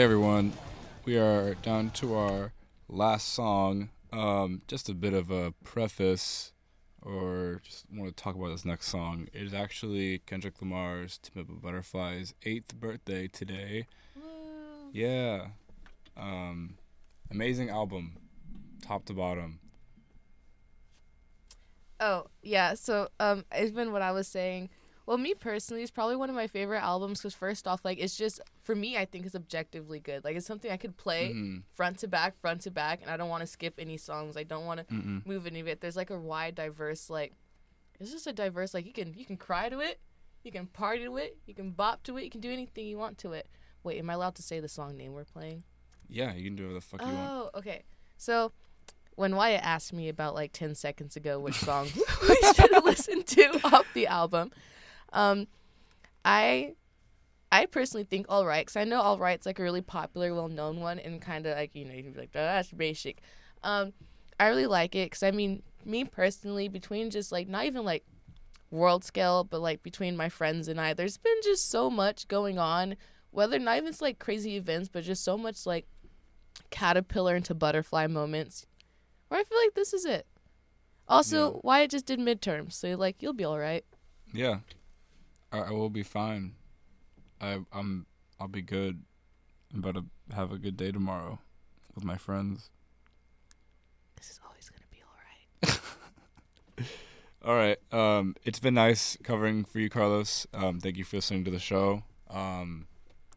hey 0.00 0.04
everyone, 0.04 0.50
we 1.04 1.18
are 1.18 1.52
down 1.56 1.90
to 1.90 2.14
our 2.14 2.54
last 2.88 3.34
song. 3.34 3.90
Um, 4.10 4.62
just 4.66 4.88
a 4.88 4.94
bit 4.94 5.12
of 5.12 5.30
a 5.30 5.52
preface, 5.62 6.52
or 7.02 7.60
just 7.62 7.84
want 7.92 8.16
to 8.16 8.22
talk 8.22 8.34
about 8.34 8.48
this 8.48 8.64
next 8.64 8.88
song. 8.88 9.28
It 9.34 9.42
is 9.42 9.52
actually 9.52 10.20
Kendrick 10.20 10.54
Lamar's 10.62 11.18
"To 11.18 11.30
Pimp 11.30 11.50
a 11.50 11.52
Butterfly's 11.52 12.32
eighth 12.44 12.80
birthday 12.80 13.28
today. 13.28 13.88
Yeah, 14.90 15.48
um, 16.16 16.78
amazing 17.30 17.68
album, 17.68 18.16
top 18.80 19.04
to 19.04 19.12
bottom. 19.12 19.60
Oh 22.00 22.28
yeah, 22.42 22.72
so 22.72 23.08
um, 23.20 23.44
it's 23.52 23.72
been 23.72 23.92
what 23.92 24.00
I 24.00 24.12
was 24.12 24.26
saying. 24.26 24.70
Well, 25.06 25.18
me 25.18 25.34
personally, 25.34 25.82
it's 25.82 25.90
probably 25.90 26.16
one 26.16 26.28
of 26.30 26.36
my 26.36 26.46
favorite 26.46 26.80
albums 26.82 27.18
because 27.20 27.34
first 27.34 27.66
off, 27.66 27.84
like 27.84 27.98
it's 27.98 28.16
just 28.16 28.40
for 28.62 28.74
me, 28.76 28.96
I 28.96 29.04
think 29.04 29.26
it's 29.26 29.34
objectively 29.34 29.98
good. 29.98 30.22
Like 30.24 30.36
it's 30.36 30.46
something 30.46 30.70
I 30.70 30.76
could 30.76 30.96
play 30.96 31.32
Mhm. 31.34 31.62
front 31.74 31.98
to 32.00 32.08
back, 32.08 32.38
front 32.40 32.60
to 32.62 32.70
back, 32.70 33.00
and 33.02 33.10
I 33.10 33.16
don't 33.16 33.28
want 33.28 33.40
to 33.40 33.46
skip 33.46 33.74
any 33.78 33.96
songs. 33.96 34.36
I 34.36 34.44
don't 34.44 34.66
want 34.66 34.86
to 34.88 34.94
move 35.24 35.46
any 35.46 35.60
of 35.60 35.66
it. 35.68 35.80
There's 35.80 35.96
like 35.96 36.10
a 36.10 36.18
wide, 36.18 36.54
diverse 36.54 37.10
like. 37.10 37.32
It's 37.98 38.10
just 38.12 38.26
a 38.26 38.32
diverse 38.32 38.72
like 38.72 38.86
you 38.86 38.92
can 38.92 39.12
you 39.14 39.24
can 39.26 39.36
cry 39.36 39.68
to 39.68 39.80
it, 39.80 40.00
you 40.44 40.50
can 40.52 40.66
party 40.66 41.04
to 41.04 41.16
it, 41.16 41.36
you 41.46 41.54
can 41.54 41.70
bop 41.72 42.02
to 42.04 42.16
it, 42.16 42.24
you 42.24 42.30
can 42.30 42.40
do 42.40 42.50
anything 42.50 42.86
you 42.86 42.96
want 42.96 43.18
to 43.18 43.32
it. 43.32 43.48
Wait, 43.82 43.98
am 43.98 44.08
I 44.10 44.14
allowed 44.14 44.36
to 44.36 44.42
say 44.42 44.60
the 44.60 44.68
song 44.68 44.96
name 44.96 45.12
we're 45.12 45.24
playing? 45.24 45.64
Yeah, 46.08 46.34
you 46.34 46.44
can 46.44 46.56
do 46.56 46.62
whatever 46.64 46.74
the 46.74 46.80
fuck 46.86 47.06
you 47.06 47.12
want. 47.12 47.30
Oh, 47.30 47.50
okay. 47.58 47.84
So 48.16 48.52
when 49.16 49.36
Wyatt 49.36 49.62
asked 49.62 49.92
me 49.92 50.08
about 50.08 50.34
like 50.34 50.52
10 50.52 50.74
seconds 50.74 51.14
ago 51.16 51.38
which 51.38 51.56
song 51.56 51.88
we 52.28 52.36
should 52.54 52.84
listen 52.84 53.22
to 53.22 53.60
off 53.64 53.86
the 53.94 54.06
album, 54.06 54.50
um, 55.12 55.46
I 56.24 56.74
I 57.52 57.66
personally 57.66 58.04
think 58.04 58.26
All 58.28 58.46
Right, 58.46 58.64
because 58.64 58.76
I 58.76 58.84
know 58.84 59.00
All 59.00 59.18
Right's 59.18 59.46
like 59.46 59.58
a 59.58 59.62
really 59.62 59.82
popular, 59.82 60.34
well 60.34 60.48
known 60.48 60.80
one, 60.80 60.98
and 60.98 61.20
kind 61.20 61.46
of 61.46 61.56
like, 61.56 61.74
you 61.74 61.84
know, 61.84 61.94
you 61.94 62.02
can 62.02 62.12
be 62.12 62.20
like, 62.20 62.30
"Oh, 62.34 62.38
that's 62.38 62.70
basic. 62.70 63.20
Um, 63.62 63.92
I 64.38 64.48
really 64.48 64.66
like 64.66 64.94
it 64.94 65.06
because 65.06 65.22
I 65.22 65.30
mean, 65.32 65.62
me 65.84 66.04
personally, 66.04 66.68
between 66.68 67.10
just 67.10 67.32
like, 67.32 67.48
not 67.48 67.64
even 67.66 67.84
like 67.84 68.04
world 68.70 69.04
scale, 69.04 69.44
but 69.44 69.60
like 69.60 69.82
between 69.82 70.16
my 70.16 70.28
friends 70.28 70.68
and 70.68 70.80
I, 70.80 70.94
there's 70.94 71.18
been 71.18 71.36
just 71.42 71.70
so 71.70 71.90
much 71.90 72.28
going 72.28 72.58
on, 72.58 72.96
whether 73.30 73.58
not 73.58 73.76
even 73.76 73.88
it's 73.88 74.00
like 74.00 74.18
crazy 74.18 74.56
events, 74.56 74.88
but 74.88 75.04
just 75.04 75.24
so 75.24 75.36
much 75.36 75.66
like 75.66 75.86
caterpillar 76.70 77.34
into 77.36 77.54
butterfly 77.54 78.06
moments 78.06 78.66
where 79.28 79.40
I 79.40 79.44
feel 79.44 79.58
like 79.58 79.74
this 79.74 79.92
is 79.92 80.04
it. 80.04 80.26
Also, 81.08 81.54
Yeah. 81.54 81.60
Wyatt 81.62 81.90
just 81.90 82.06
did 82.06 82.20
midterms, 82.20 82.72
so 82.74 82.94
like 82.94 83.16
you'll 83.20 83.32
be 83.32 83.44
all 83.44 83.58
right. 83.58 83.84
Yeah, 84.32 84.60
I, 85.52 85.58
I 85.58 85.70
will 85.70 85.90
be 85.90 86.02
fine. 86.02 86.54
I 87.40 87.60
I'm 87.72 88.06
I'll 88.38 88.48
be 88.48 88.62
good. 88.62 89.02
I'm 89.72 89.80
about 89.80 89.94
to 89.94 90.34
have 90.34 90.52
a 90.52 90.58
good 90.58 90.76
day 90.76 90.92
tomorrow 90.92 91.38
with 91.94 92.04
my 92.04 92.16
friends. 92.16 92.70
This 94.16 94.30
is 94.30 94.40
always 94.46 94.68
gonna 94.70 94.90
be 94.90 95.02
all 95.02 95.68
right. 96.82 96.86
All 97.42 97.54
right. 97.54 97.78
Um, 97.90 98.36
it's 98.44 98.60
been 98.60 98.74
nice 98.74 99.16
covering 99.22 99.64
for 99.64 99.78
you, 99.78 99.88
Carlos. 99.88 100.46
Um, 100.52 100.78
thank 100.78 100.98
you 100.98 101.04
for 101.04 101.16
listening 101.16 101.42
to 101.44 101.50
the 101.50 101.58
show. 101.58 102.02
Um, 102.28 102.86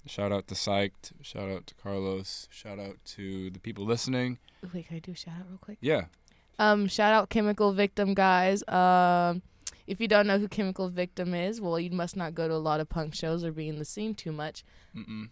shout 0.06 0.34
out 0.34 0.48
to 0.50 0.56
Psyched. 0.56 1.14
Shout 1.22 1.50
out 1.50 1.68
to 1.68 1.76
Carlos. 1.76 2.50
Shout 2.52 2.80
out 2.80 2.98
to 3.06 3.50
the 3.50 3.60
people 3.60 3.86
listening. 3.86 4.40
Wait, 4.74 4.88
can 4.88 4.98
I 4.98 5.00
do 5.00 5.14
a 5.14 5.16
shout 5.16 5.36
out 5.40 5.46
real 5.48 5.58
quick? 5.58 5.78
Yeah. 5.80 6.06
Um, 6.60 6.88
shout 6.88 7.14
out 7.14 7.30
Chemical 7.30 7.72
Victim 7.72 8.14
guys. 8.14 8.62
Um, 8.68 9.42
if 9.88 10.00
you 10.00 10.08
don't 10.08 10.28
know 10.28 10.40
who 10.40 10.48
Chemical 10.48 10.90
Victim 10.90 11.34
is, 11.34 11.60
well, 11.60 11.80
you 11.80 11.92
must 11.92 12.16
not 12.16 12.34
go 12.34 12.48
to 12.48 12.54
a 12.54 12.56
lot 12.56 12.80
of 12.80 12.90
punk 12.90 13.14
shows 13.16 13.44
or 13.44 13.52
be 13.52 13.68
in 13.68 13.80
the 13.80 13.86
scene 13.86 14.16
too 14.16 14.32
much. 14.32 14.64
Mm-mm. 14.96 15.30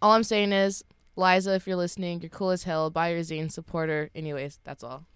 All 0.00 0.12
I'm 0.12 0.24
saying 0.24 0.52
is, 0.52 0.84
Liza, 1.16 1.54
if 1.54 1.66
you're 1.66 1.76
listening, 1.76 2.20
you're 2.20 2.30
cool 2.30 2.50
as 2.50 2.64
hell. 2.64 2.90
Buy 2.90 3.10
your 3.10 3.20
zine, 3.20 3.50
support 3.50 3.88
her. 3.88 4.10
Anyways, 4.14 4.58
that's 4.64 4.82
all. 4.82 5.06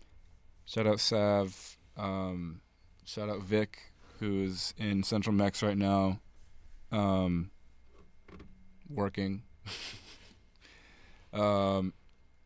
Shout 0.64 0.86
out 0.86 1.00
Sav. 1.00 1.78
Um, 1.96 2.60
shout 3.04 3.28
out 3.28 3.42
Vic, 3.42 3.92
who's 4.20 4.74
in 4.78 5.02
Central 5.02 5.34
Mex 5.34 5.62
right 5.62 5.76
now, 5.76 6.20
um, 6.92 7.50
working. 8.88 9.42
um, 11.32 11.92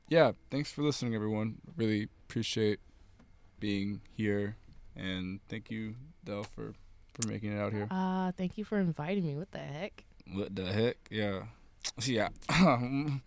yeah, 0.09 0.33
thanks 0.51 0.71
for 0.73 0.83
listening, 0.83 1.15
everyone. 1.15 1.59
Really 1.77 2.09
appreciate 2.29 2.81
being 3.59 4.01
here, 4.17 4.57
and 4.97 5.41
thank 5.49 5.71
you, 5.71 5.95
Del, 6.25 6.45
for 6.45 6.75
for 7.15 7.29
making 7.29 7.53
it 7.53 7.61
out 7.61 7.73
here. 7.73 7.87
Uh, 7.91 8.33
thank 8.33 8.57
you 8.57 8.65
for 8.65 8.79
inviting 8.79 9.27
me. 9.27 9.37
What 9.37 9.51
the 9.53 9.59
heck? 9.59 10.05
What 10.33 10.55
the 10.55 10.73
heck? 10.73 10.97
Yeah, 11.11 11.43
yeah. 12.05 12.29
I'm 12.49 13.23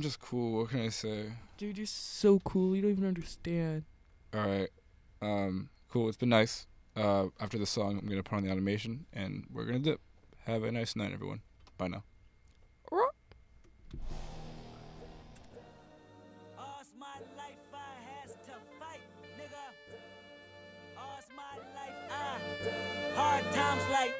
just 0.00 0.20
cool. 0.20 0.60
What 0.60 0.70
can 0.70 0.80
I 0.80 0.88
say? 0.88 1.32
Dude, 1.56 1.78
you're 1.78 1.86
so 1.86 2.40
cool. 2.40 2.74
You 2.74 2.82
don't 2.82 2.90
even 2.92 3.06
understand. 3.06 3.84
All 4.34 4.46
right. 4.46 4.70
Um, 5.22 5.70
cool. 5.88 6.08
It's 6.08 6.16
been 6.16 6.28
nice. 6.28 6.66
Uh, 6.96 7.26
after 7.40 7.58
the 7.58 7.66
song, 7.66 7.98
I'm 7.98 8.08
gonna 8.08 8.22
put 8.22 8.36
on 8.36 8.44
the 8.44 8.50
animation, 8.50 9.06
and 9.12 9.46
we're 9.52 9.64
gonna 9.64 9.78
dip. 9.78 10.00
Have 10.46 10.62
a 10.64 10.70
nice 10.70 10.94
night, 10.94 11.12
everyone. 11.12 11.40
Bye 11.78 11.88
now. 11.88 12.04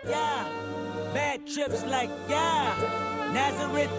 Yeah, 0.09 0.48
bad 1.12 1.47
trips 1.47 1.85
like 1.85 2.10
yeah. 2.28 3.12
Nazareth, 3.32 3.90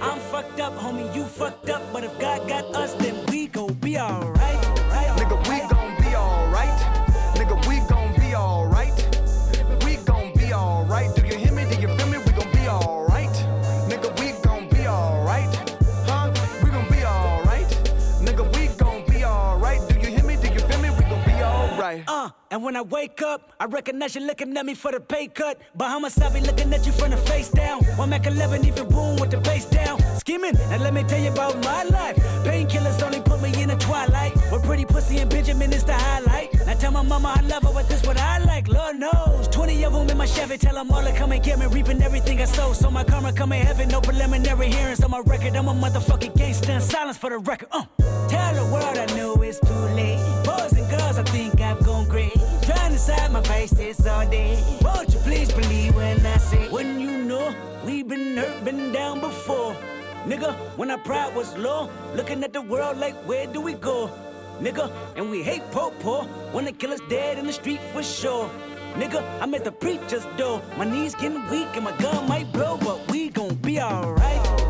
I'm 0.00 0.18
fucked 0.30 0.60
up, 0.60 0.72
homie, 0.74 1.12
you 1.14 1.24
fucked 1.24 1.68
up. 1.68 1.82
But 1.92 2.04
if 2.04 2.16
God 2.20 2.48
got 2.48 2.64
us, 2.76 2.94
then 2.94 3.26
we 3.26 3.48
gon' 3.48 3.74
be 3.74 3.98
alright. 3.98 4.60
Nigga, 5.18 5.48
we 5.48 5.58
gon' 5.60 5.73
and 22.54 22.62
when 22.62 22.76
I 22.76 22.82
wake 22.82 23.20
up, 23.20 23.52
I 23.58 23.64
recognize 23.64 24.14
you 24.14 24.20
looking 24.20 24.56
at 24.56 24.64
me 24.64 24.74
for 24.74 24.92
the 24.92 25.00
pay 25.00 25.26
cut. 25.26 25.58
Bahamas, 25.74 26.16
I 26.18 26.32
be 26.32 26.40
looking 26.40 26.72
at 26.72 26.86
you 26.86 26.92
from 26.92 27.10
the 27.10 27.16
face 27.16 27.48
down. 27.48 27.82
One 27.96 28.10
Mac 28.10 28.28
11, 28.28 28.64
even 28.64 28.88
boom 28.88 29.16
with 29.16 29.32
the 29.32 29.38
bass 29.38 29.64
down. 29.64 29.98
Skimming, 30.20 30.56
and 30.56 30.80
let 30.80 30.94
me 30.94 31.02
tell 31.02 31.18
you 31.18 31.32
about 31.32 31.56
my 31.64 31.82
life. 31.82 32.14
Painkillers 32.44 33.02
only 33.02 33.20
put 33.22 33.42
me 33.42 33.50
in 33.60 33.70
the 33.70 33.76
twilight. 33.76 34.36
With 34.52 34.62
pretty 34.62 34.84
pussy 34.84 35.18
and 35.18 35.28
Benjamin 35.28 35.72
is 35.72 35.82
the 35.82 35.94
highlight. 35.94 36.54
Now 36.64 36.74
tell 36.74 36.92
my 36.92 37.02
mama 37.02 37.34
I 37.36 37.40
love 37.40 37.64
her, 37.64 37.72
but 37.72 37.88
this 37.88 38.06
what 38.06 38.18
I 38.18 38.38
like. 38.38 38.68
Lord 38.68 39.00
knows. 39.00 39.48
20 39.48 39.84
of 39.84 39.92
them 39.92 40.08
in 40.08 40.16
my 40.16 40.26
Chevy, 40.26 40.56
tell 40.56 40.74
them 40.76 40.92
all 40.92 41.02
to 41.02 41.12
come 41.12 41.32
and 41.32 41.42
get 41.42 41.58
me. 41.58 41.66
Reaping 41.66 42.00
everything 42.02 42.40
I 42.40 42.44
sow. 42.44 42.72
So 42.72 42.88
my 42.88 43.02
karma 43.02 43.32
come 43.32 43.52
in 43.52 43.66
heaven, 43.66 43.88
no 43.88 44.00
preliminary 44.00 44.70
hearings 44.70 45.02
on 45.02 45.10
my 45.10 45.22
record. 45.26 45.56
I'm 45.56 45.66
a 45.66 45.74
motherfucking 45.74 46.36
gangster 46.36 46.78
silence 46.78 47.18
for 47.18 47.30
the 47.30 47.38
record. 47.38 47.70
Uh. 47.72 47.84
Tell 48.28 48.54
the 48.54 48.64
world 48.72 48.96
I 48.96 49.06
know 49.16 49.42
it's 49.42 49.58
too 49.58 49.74
late. 49.98 50.20
Trying 53.04 53.34
to 53.34 53.44
side 53.44 54.06
my 54.06 54.10
all 54.10 54.30
day. 54.30 54.78
Won't 54.80 55.12
you 55.12 55.20
please 55.20 55.52
believe 55.52 55.94
when 55.94 56.24
I 56.24 56.38
say, 56.38 56.68
when 56.70 57.00
you 57.00 57.24
know 57.24 57.54
we've 57.84 58.08
been 58.08 58.36
hurt, 58.36 58.64
been 58.64 58.92
down 58.92 59.20
before. 59.20 59.76
Nigga, 60.24 60.54
when 60.78 60.90
our 60.90 60.98
pride 60.98 61.34
was 61.34 61.54
low, 61.58 61.90
looking 62.14 62.42
at 62.44 62.52
the 62.54 62.62
world 62.62 62.96
like, 62.96 63.14
where 63.28 63.46
do 63.46 63.60
we 63.60 63.74
go? 63.74 64.10
Nigga, 64.58 64.90
and 65.16 65.30
we 65.30 65.42
hate 65.42 65.70
po 65.70 65.90
po, 66.00 66.26
wanna 66.54 66.72
kill 66.72 66.92
us 66.92 67.00
dead 67.10 67.38
in 67.38 67.46
the 67.46 67.52
street 67.52 67.80
for 67.92 68.02
sure. 68.02 68.48
Nigga, 68.94 69.20
I'm 69.40 69.54
at 69.54 69.64
the 69.64 69.72
preacher's 69.72 70.24
door. 70.38 70.62
My 70.78 70.84
knees 70.84 71.14
getting 71.14 71.46
weak 71.50 71.68
and 71.74 71.84
my 71.84 71.96
gun 71.98 72.26
might 72.26 72.50
blow, 72.52 72.78
but 72.78 73.10
we 73.10 73.28
gon' 73.28 73.56
be 73.56 73.80
alright. 73.80 74.63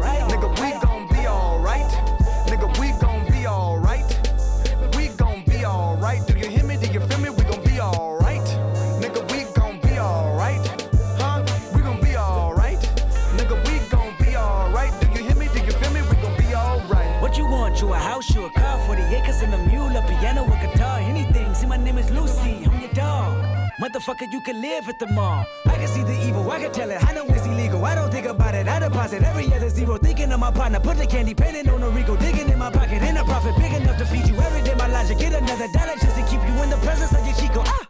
Motherfucker, 23.94 24.32
you 24.32 24.40
can 24.40 24.60
live 24.60 24.88
at 24.88 24.98
the 24.98 25.06
mall. 25.06 25.46
I 25.66 25.76
can 25.76 25.86
see 25.86 26.02
the 26.02 26.26
evil, 26.26 26.50
I 26.50 26.58
can 26.58 26.72
tell 26.72 26.90
it. 26.90 26.98
I 27.04 27.12
know 27.12 27.26
it's 27.26 27.46
illegal. 27.46 27.84
I 27.84 27.94
don't 27.94 28.10
think 28.10 28.26
about 28.26 28.52
it. 28.56 28.66
I 28.66 28.80
deposit 28.80 29.22
every 29.22 29.46
other 29.54 29.68
zero. 29.68 29.98
Thinking 29.98 30.32
of 30.32 30.40
my 30.40 30.50
partner, 30.50 30.80
put 30.80 30.96
the 30.96 31.06
candy 31.06 31.32
painting 31.32 31.68
on 31.68 31.80
a 31.80 31.88
Rico. 31.90 32.16
Digging 32.16 32.48
in 32.50 32.58
my 32.58 32.72
pocket, 32.72 33.02
in 33.04 33.16
a 33.16 33.22
profit 33.22 33.54
big 33.56 33.72
enough 33.72 33.96
to 33.98 34.04
feed 34.06 34.26
you 34.26 34.34
every 34.34 34.62
day. 34.62 34.74
My 34.74 34.88
logic, 34.88 35.18
get 35.18 35.32
another 35.34 35.68
dollar 35.72 35.94
just 36.02 36.16
to 36.16 36.22
keep 36.26 36.42
you 36.42 36.60
in 36.64 36.70
the 36.70 36.78
presence 36.78 37.12
of 37.12 37.24
your 37.24 37.36
Chico. 37.36 37.62
Ah! 37.64 37.86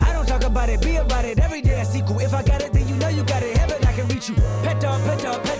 I 0.00 0.14
don't 0.14 0.26
talk 0.26 0.42
about 0.42 0.70
it, 0.70 0.80
be 0.80 0.96
about 0.96 1.26
it. 1.26 1.38
Every 1.38 1.60
day 1.60 1.78
I 1.78 1.84
sequel. 1.84 2.18
If 2.18 2.32
I 2.32 2.42
got 2.42 2.62
it, 2.62 2.72
then 2.72 2.88
you 2.88 2.96
know 2.96 3.08
you 3.08 3.22
got 3.22 3.42
it. 3.42 3.58
Heaven, 3.58 3.84
I 3.84 3.92
can 3.92 4.08
reach 4.08 4.30
you. 4.30 4.36
Pet 4.64 4.80
dog, 4.80 5.02
pet 5.04 5.18
dog. 5.20 5.59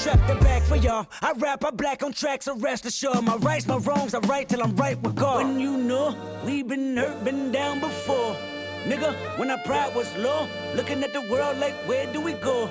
Got 0.00 0.26
the 0.26 0.34
back 0.42 0.62
for 0.62 0.76
y'all. 0.76 1.06
I 1.20 1.32
rap, 1.32 1.64
I 1.64 1.70
black 1.70 2.02
on 2.02 2.12
tracks, 2.12 2.46
so 2.46 2.56
rest 2.56 2.86
assured. 2.86 3.22
My 3.22 3.36
rights, 3.36 3.66
my 3.66 3.76
wrongs, 3.76 4.14
I 4.14 4.18
right 4.20 4.48
till 4.48 4.62
I'm 4.62 4.74
right 4.76 5.00
with 5.02 5.14
God. 5.14 5.44
When 5.44 5.60
you 5.60 5.76
know, 5.76 6.16
we 6.44 6.62
been 6.62 6.96
hurt, 6.96 7.24
been 7.24 7.52
down 7.52 7.80
before. 7.80 8.36
Nigga, 8.84 9.38
when 9.38 9.50
our 9.50 9.58
pride 9.58 9.94
was 9.94 10.12
low, 10.16 10.48
looking 10.74 11.04
at 11.04 11.12
the 11.12 11.20
world 11.30 11.58
like, 11.58 11.74
where 11.86 12.10
do 12.12 12.20
we 12.20 12.32
go? 12.32 12.68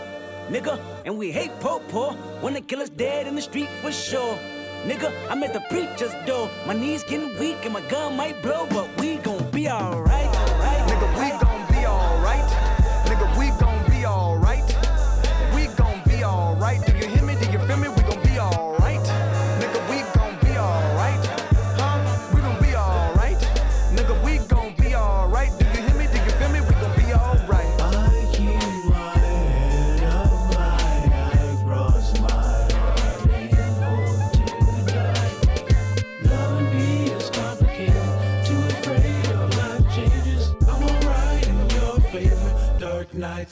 Nigga, 0.50 0.80
and 1.06 1.18
we 1.18 1.32
hate 1.32 1.52
po 1.60 1.80
po, 1.80 2.18
wanna 2.42 2.62
kill 2.62 2.82
us 2.82 2.90
dead 2.90 3.28
in 3.28 3.36
the 3.36 3.42
street 3.42 3.70
for 3.82 3.92
sure. 3.92 4.38
Nigga, 4.84 5.14
I'm 5.30 5.44
at 5.44 5.54
the 5.54 5.62
preacher's 5.70 6.14
door. 6.26 6.50
My 6.66 6.74
knees 6.74 7.04
getting 7.04 7.38
weak 7.40 7.64
and 7.64 7.74
my 7.74 7.82
gun 7.82 8.18
might 8.18 8.42
blow, 8.42 8.68
but 8.72 8.90
we 9.00 9.18
gon' 9.18 9.50
be 9.52 9.70
alright. 9.70 10.41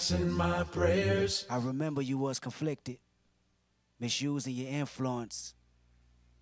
Dark 0.09 0.25
my 0.25 0.63
prayers. 0.63 1.45
I 1.49 1.57
remember 1.57 2.01
you 2.01 2.17
was 2.17 2.39
conflicted, 2.39 2.97
misusing 3.99 4.55
your 4.55 4.69
influence. 4.69 5.53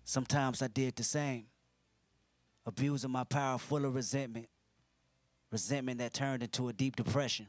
Sometimes 0.04 0.62
I 0.62 0.68
did 0.68 0.96
the 0.96 1.04
same, 1.04 1.46
abusing 2.64 3.10
my 3.10 3.24
power 3.24 3.58
full 3.58 3.84
of 3.84 3.94
resentment, 3.94 4.48
resentment 5.50 5.98
that 5.98 6.14
turned 6.14 6.42
into 6.42 6.68
a 6.68 6.72
deep 6.72 6.96
depression. 6.96 7.46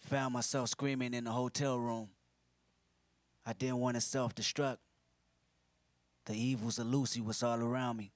Found 0.00 0.32
myself 0.32 0.70
screaming 0.70 1.14
in 1.14 1.24
the 1.24 1.30
hotel 1.30 1.78
room. 1.78 2.08
I 3.44 3.52
didn't 3.52 3.76
want 3.78 3.96
to 3.96 4.00
self 4.00 4.34
destruct. 4.34 4.78
The 6.26 6.34
evils 6.34 6.78
of 6.78 6.86
Lucy 6.86 7.20
was 7.20 7.42
all 7.42 7.60
around 7.60 7.96
me. 7.96 8.12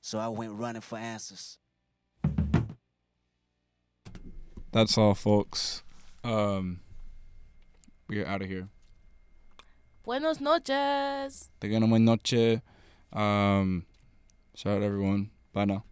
So 0.00 0.18
I 0.18 0.28
went 0.28 0.52
running 0.52 0.82
for 0.82 0.98
answers. 0.98 1.58
That's 4.76 4.98
all, 4.98 5.14
folks. 5.14 5.82
Um, 6.22 6.80
we 8.08 8.20
are 8.20 8.26
out 8.26 8.42
of 8.42 8.48
here. 8.48 8.68
Buenos 10.04 10.38
noches. 10.38 11.48
Tengan 11.62 11.88
buena 11.88 12.04
noche. 12.04 12.60
Um, 13.10 13.86
shout 14.54 14.76
out 14.76 14.82
everyone. 14.82 15.30
Bye 15.54 15.64
now. 15.64 15.84